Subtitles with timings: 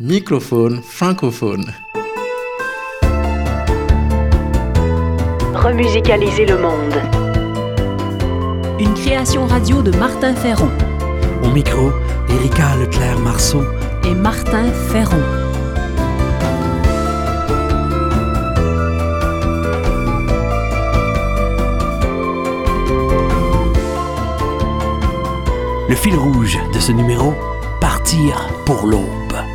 [0.00, 1.74] microphone francophone.
[5.54, 6.94] Remusicaliser le monde.
[8.78, 10.70] Une création radio de Martin Ferron.
[11.42, 11.90] Au micro,
[12.30, 13.62] Erika Leclerc-Marceau
[14.06, 15.20] et Martin Ferron.
[25.90, 27.34] Le fil rouge de ce numéro,
[27.82, 29.49] partir pour l'aube.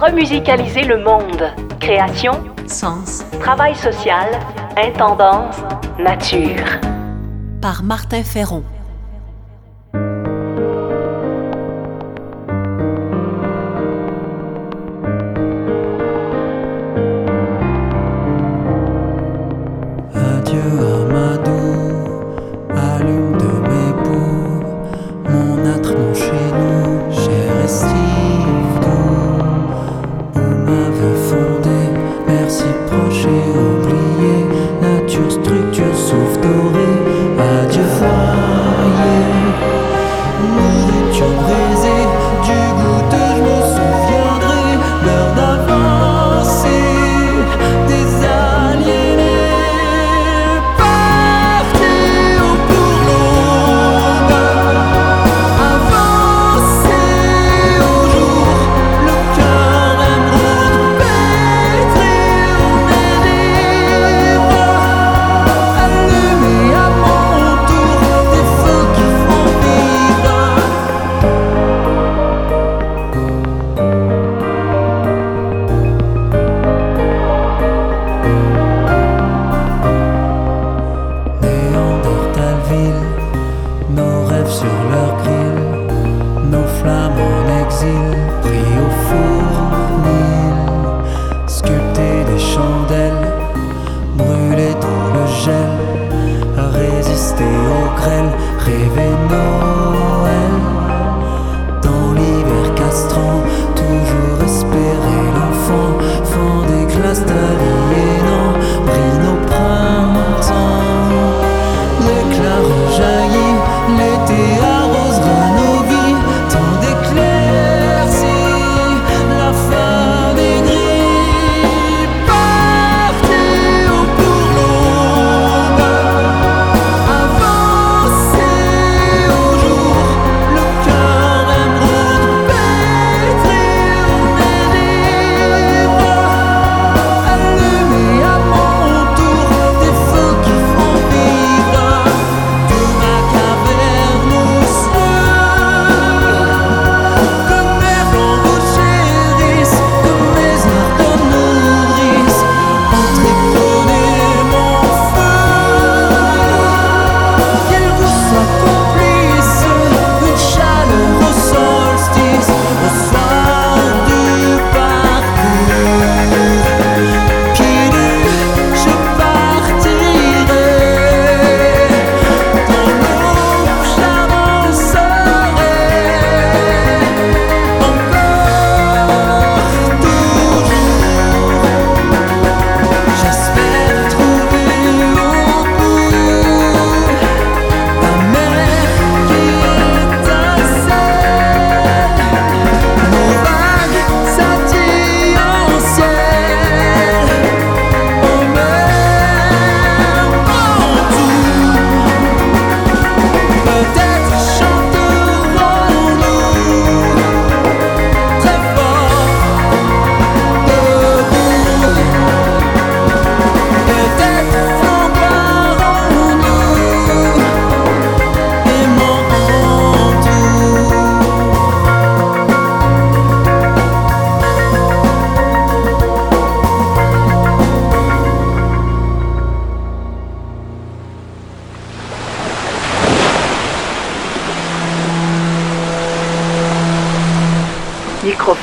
[0.00, 1.52] Remusicaliser le monde.
[1.80, 2.32] Création,
[2.68, 4.28] sens, travail social,
[4.76, 5.56] intendance,
[5.98, 6.78] nature.
[7.60, 8.62] Par Martin Ferron.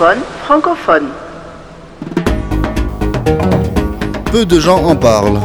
[0.00, 1.10] francophones.
[4.32, 5.38] Peu de gens en parlent.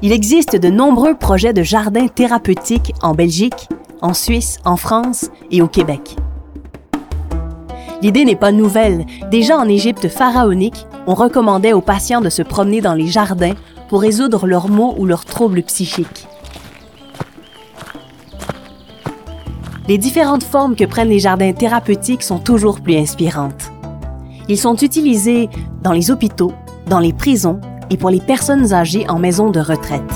[0.00, 3.68] Il existe de nombreux projets de jardins thérapeutiques en Belgique,
[4.00, 6.16] en Suisse, en France et au Québec.
[8.00, 9.06] L'idée n'est pas nouvelle.
[9.32, 13.54] Déjà en Égypte pharaonique, on recommandait aux patients de se promener dans les jardins
[13.88, 16.28] pour résoudre leurs maux ou leurs troubles psychiques.
[19.90, 23.72] Les différentes formes que prennent les jardins thérapeutiques sont toujours plus inspirantes.
[24.48, 25.48] Ils sont utilisés
[25.82, 26.52] dans les hôpitaux,
[26.86, 27.60] dans les prisons
[27.90, 30.14] et pour les personnes âgées en maison de retraite.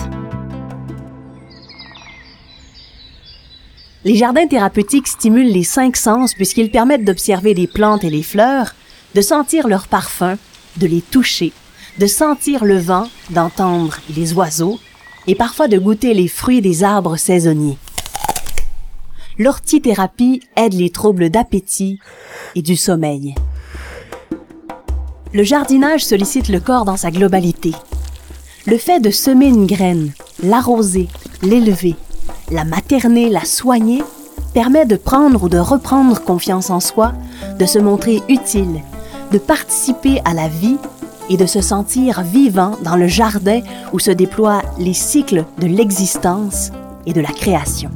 [4.05, 8.77] Les jardins thérapeutiques stimulent les cinq sens puisqu'ils permettent d'observer les plantes et les fleurs,
[9.17, 10.37] de sentir leur parfum,
[10.77, 11.53] de les toucher,
[11.99, 14.79] de sentir le vent, d'entendre les oiseaux
[15.27, 17.77] et parfois de goûter les fruits des arbres saisonniers.
[19.39, 21.99] L'ortithérapie aide les troubles d'appétit
[22.55, 23.35] et du sommeil.
[25.33, 27.73] Le jardinage sollicite le corps dans sa globalité.
[28.67, 31.09] Le fait de semer une graine, l'arroser,
[31.43, 31.97] l'élever,
[32.53, 34.05] la materner, la soigner,
[34.55, 37.13] permet de prendre ou de reprendre confiance en soi,
[37.59, 38.83] de se montrer utile,
[39.33, 40.79] de participer à la vie
[41.29, 46.71] et de se sentir vivant dans le jardin où se déploient les cycles de l'existence
[47.07, 47.91] et de la création.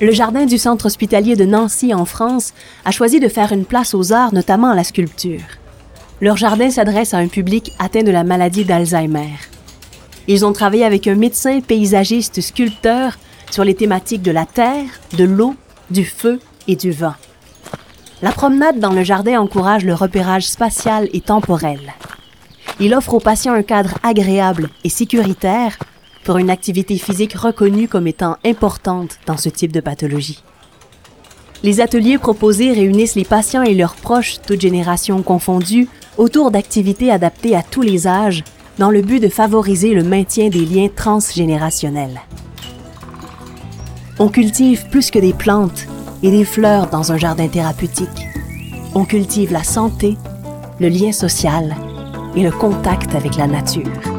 [0.00, 2.54] Le jardin du centre hospitalier de Nancy en France
[2.86, 5.42] a choisi de faire une place aux arts, notamment à la sculpture.
[6.22, 9.36] Leur jardin s'adresse à un public atteint de la maladie d'Alzheimer.
[10.26, 13.18] Ils ont travaillé avec un médecin paysagiste sculpteur
[13.50, 14.88] sur les thématiques de la terre,
[15.18, 15.54] de l'eau,
[15.90, 17.14] du feu et du vent.
[18.22, 21.92] La promenade dans le jardin encourage le repérage spatial et temporel.
[22.78, 25.78] Il offre aux patients un cadre agréable et sécuritaire
[26.24, 30.42] pour une activité physique reconnue comme étant importante dans ce type de pathologie.
[31.62, 37.54] Les ateliers proposés réunissent les patients et leurs proches, toutes générations confondues, autour d'activités adaptées
[37.54, 38.44] à tous les âges,
[38.78, 42.20] dans le but de favoriser le maintien des liens transgénérationnels.
[44.18, 45.86] On cultive plus que des plantes
[46.22, 48.26] et des fleurs dans un jardin thérapeutique.
[48.94, 50.16] On cultive la santé,
[50.78, 51.76] le lien social
[52.34, 54.09] et le contact avec la nature.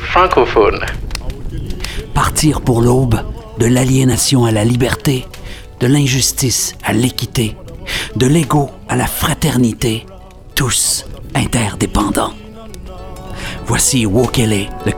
[0.00, 0.80] Francophone.
[2.14, 3.20] Partir pour l'aube,
[3.58, 5.26] de l'aliénation à la liberté,
[5.80, 7.56] de l'injustice à l'équité,
[8.16, 10.06] de l'ego à la fraternité,
[10.54, 12.32] tous interdépendants.
[13.66, 14.92] Voici Wokele, le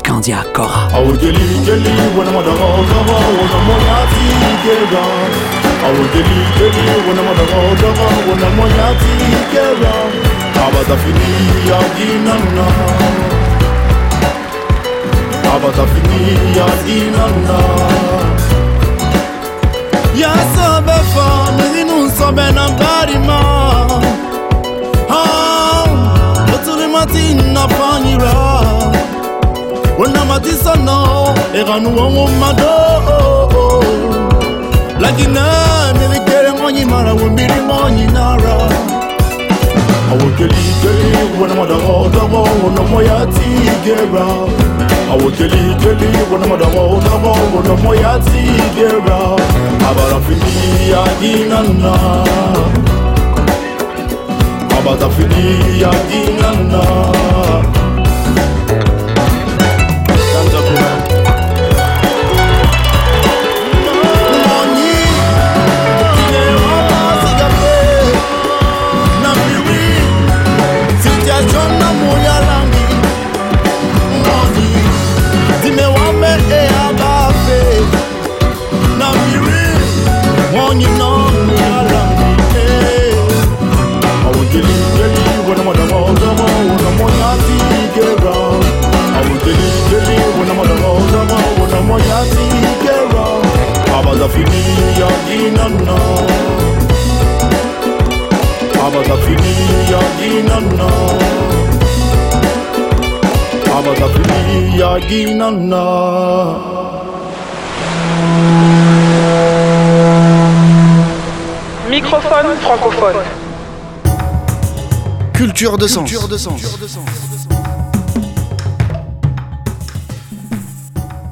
[15.55, 17.65] aber dafür nie als inander.
[20.15, 22.19] Ja, so bevor wir in uns
[22.81, 23.87] Barima.
[25.09, 25.85] Oh,
[26.49, 28.61] wo zu dem Martin na Panira.
[29.99, 31.67] Und am Martin so no, er.
[35.01, 35.47] Lagina,
[35.99, 38.57] mi li mara, wumbiri mwanyi nara.
[40.11, 44.72] Awo keli keli, wana mada hoda wo, wana moya tigera.
[45.13, 48.43] awoteli teli wonamadamo onamo onamo yati
[48.77, 49.21] dera
[49.89, 51.95] abarafili adinana
[54.79, 57.82] abatafili adinana.
[111.89, 113.17] Microphone francophone.
[115.33, 116.11] Culture de sens.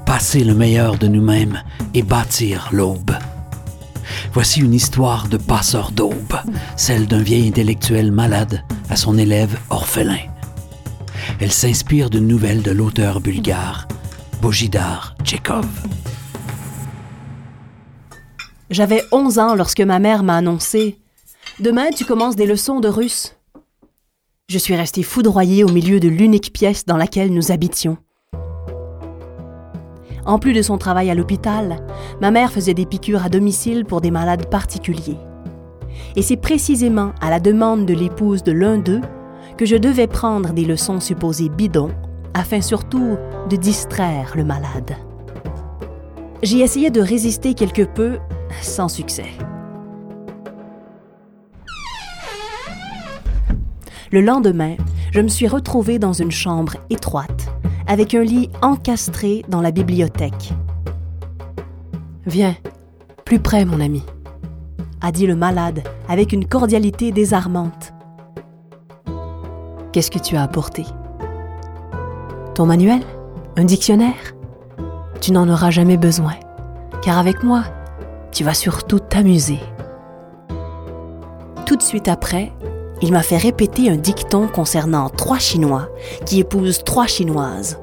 [0.07, 1.63] passer le meilleur de nous-mêmes
[1.95, 3.17] et bâtir l'aube.
[4.33, 6.35] Voici une histoire de passeur d'aube,
[6.77, 10.19] celle d'un vieil intellectuel malade à son élève orphelin.
[11.41, 13.89] Elle s'inspire d'une nouvelle de l'auteur bulgare,
[14.43, 15.67] Bojidar Tchekhov.
[18.69, 20.99] J'avais 11 ans lorsque ma mère m'a annoncé
[21.59, 23.39] Demain, tu commences des leçons de russe.
[24.51, 27.97] Je suis restée foudroyée au milieu de l'unique pièce dans laquelle nous habitions.
[30.27, 31.83] En plus de son travail à l'hôpital,
[32.21, 35.17] ma mère faisait des piqûres à domicile pour des malades particuliers.
[36.17, 39.01] Et c'est précisément à la demande de l'épouse de l'un d'eux
[39.61, 41.91] que je devais prendre des leçons supposées bidons,
[42.33, 43.19] afin surtout
[43.51, 44.97] de distraire le malade.
[46.43, 48.21] J'y essayais de résister quelque peu,
[48.63, 49.27] sans succès.
[54.11, 54.77] Le lendemain,
[55.13, 57.51] je me suis retrouvée dans une chambre étroite,
[57.87, 60.55] avec un lit encastré dans la bibliothèque.
[62.25, 62.57] Viens,
[63.27, 64.05] plus près, mon ami,
[65.03, 67.93] a dit le malade avec une cordialité désarmante.
[69.93, 70.87] Qu'est-ce que tu as apporté?
[72.55, 73.03] Ton manuel?
[73.57, 74.35] Un dictionnaire?
[75.21, 76.35] Tu n'en auras jamais besoin,
[77.03, 77.65] car avec moi,
[78.31, 79.59] tu vas surtout t'amuser.
[81.67, 82.53] Tout de suite après,
[83.03, 85.89] il m'a fait répéter un dicton concernant trois Chinois
[86.25, 87.79] qui épousent trois Chinoises.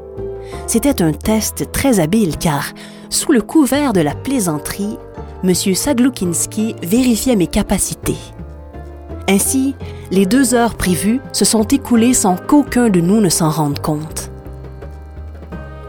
[0.66, 2.72] C'était un test très habile car,
[3.10, 4.98] sous le couvert de la plaisanterie,
[5.44, 5.54] M.
[5.54, 8.18] Sagloukinski vérifiait mes capacités.
[9.30, 9.76] Ainsi,
[10.10, 14.32] les deux heures prévues se sont écoulées sans qu'aucun de nous ne s'en rende compte.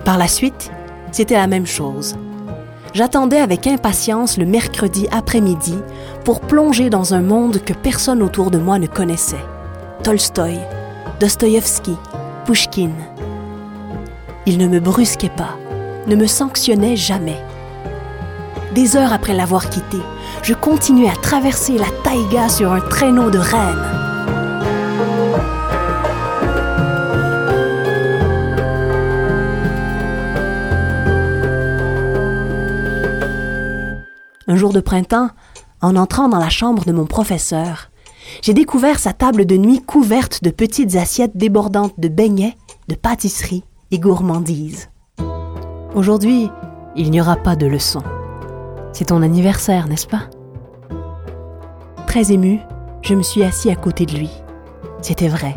[0.05, 0.73] Par la suite,
[1.13, 2.17] c'était la même chose.
[2.95, 5.77] J'attendais avec impatience le mercredi après-midi
[6.25, 9.45] pour plonger dans un monde que personne autour de moi ne connaissait.
[10.03, 10.59] Tolstoï,
[11.21, 11.97] Dostoïevski,
[12.45, 12.91] Pushkin.
[14.47, 15.57] Il ne me brusquait pas,
[16.07, 17.39] ne me sanctionnait jamais.
[18.75, 19.99] Des heures après l'avoir quitté,
[20.43, 24.09] je continuais à traverser la taïga sur un traîneau de reine.
[34.47, 35.31] Un jour de printemps,
[35.81, 37.91] en entrant dans la chambre de mon professeur,
[38.43, 42.57] j'ai découvert sa table de nuit couverte de petites assiettes débordantes de beignets,
[42.89, 44.91] de pâtisseries et gourmandises.
[45.95, 46.51] Aujourd'hui,
[46.97, 48.03] il n'y aura pas de leçon.
[48.93, 50.23] C'est ton anniversaire, n'est-ce pas?
[52.07, 52.61] Très ému,
[53.03, 54.31] je me suis assis à côté de lui.
[55.03, 55.57] C'était vrai.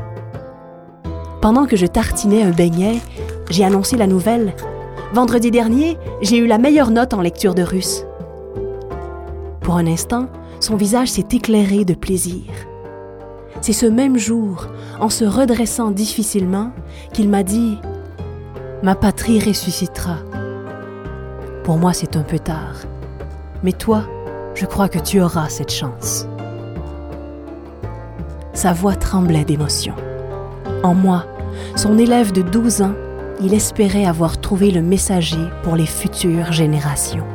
[1.41, 2.99] Pendant que je tartinais un beignet,
[3.49, 4.53] j'ai annoncé la nouvelle.
[5.13, 8.05] Vendredi dernier, j'ai eu la meilleure note en lecture de russe.
[9.61, 10.27] Pour un instant,
[10.59, 12.43] son visage s'est éclairé de plaisir.
[13.61, 14.67] C'est ce même jour,
[14.99, 16.71] en se redressant difficilement,
[17.13, 17.77] qu'il m'a dit⁇
[18.83, 20.17] Ma patrie ressuscitera⁇
[21.63, 22.75] Pour moi, c'est un peu tard.
[23.63, 24.03] Mais toi,
[24.55, 26.27] je crois que tu auras cette chance.
[28.53, 29.93] Sa voix tremblait d'émotion.
[30.83, 31.25] En moi,
[31.75, 32.93] son élève de 12 ans,
[33.39, 37.25] il espérait avoir trouvé le messager pour les futures générations.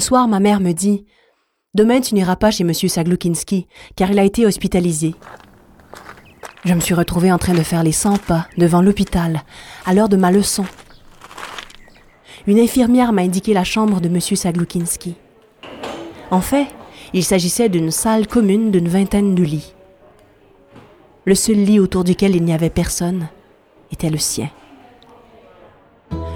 [0.00, 1.04] Un soir, ma mère me dit
[1.74, 2.72] Demain, tu n'iras pas chez M.
[2.72, 3.66] Sagloukinski,
[3.96, 5.14] car il a été hospitalisé.
[6.64, 9.42] Je me suis retrouvée en train de faire les 100 pas devant l'hôpital,
[9.84, 10.64] à l'heure de ma leçon.
[12.46, 14.22] Une infirmière m'a indiqué la chambre de M.
[14.22, 15.16] Sagloukinski.
[16.30, 16.68] En fait,
[17.12, 19.74] il s'agissait d'une salle commune d'une vingtaine de lits.
[21.26, 23.28] Le seul lit autour duquel il n'y avait personne
[23.92, 24.48] était le sien.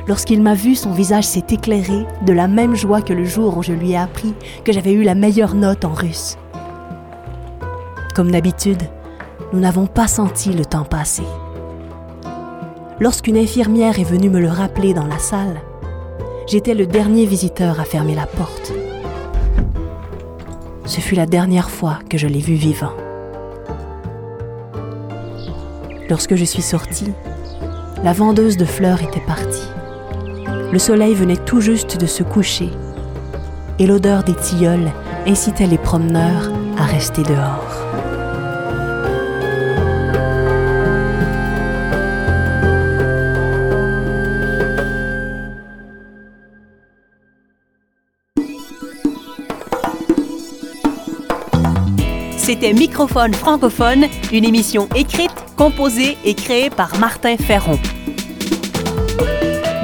[0.07, 3.63] Lorsqu'il m'a vu, son visage s'est éclairé de la même joie que le jour où
[3.63, 4.35] je lui ai appris
[4.65, 6.37] que j'avais eu la meilleure note en russe.
[8.15, 8.83] Comme d'habitude,
[9.53, 11.25] nous n'avons pas senti le temps passer.
[13.01, 15.63] Lorsqu'une infirmière est venue me le rappeler dans la salle,
[16.47, 18.73] j'étais le dernier visiteur à fermer la porte.
[20.85, 22.93] Ce fut la dernière fois que je l'ai vu vivant.
[26.11, 27.13] Lorsque je suis sortie,
[28.03, 29.67] la vendeuse de fleurs était partie.
[30.75, 32.69] Le soleil venait tout juste de se coucher
[33.79, 34.91] et l'odeur des tilleuls
[35.25, 37.71] incitait les promeneurs à rester dehors.
[52.37, 57.79] C'était Microphone francophone, une émission écrite, composée et créée par Martin Ferron.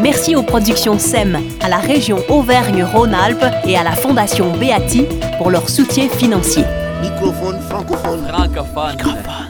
[0.03, 5.69] Merci aux productions SEM, à la région Auvergne-Rhône-Alpes et à la Fondation Beati pour leur
[5.69, 6.65] soutien financier.
[7.03, 8.27] Microphone francophone.
[8.27, 8.97] Francophone.
[8.97, 9.50] Microphone.